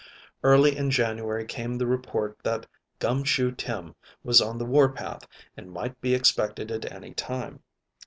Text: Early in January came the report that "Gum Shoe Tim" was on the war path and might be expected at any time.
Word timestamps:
Early 0.43 0.75
in 0.75 0.89
January 0.89 1.45
came 1.45 1.77
the 1.77 1.85
report 1.85 2.39
that 2.41 2.65
"Gum 2.97 3.23
Shoe 3.23 3.51
Tim" 3.51 3.93
was 4.23 4.41
on 4.41 4.57
the 4.57 4.65
war 4.65 4.91
path 4.91 5.27
and 5.55 5.71
might 5.71 6.01
be 6.01 6.15
expected 6.15 6.71
at 6.71 6.91
any 6.91 7.13
time. 7.13 7.61